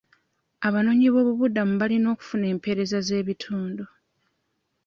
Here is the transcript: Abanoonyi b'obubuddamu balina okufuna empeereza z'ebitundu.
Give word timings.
Abanoonyi 0.67 1.07
b'obubuddamu 1.13 1.73
balina 1.81 2.07
okufuna 2.13 2.45
empeereza 2.53 2.97
z'ebitundu. 3.07 3.85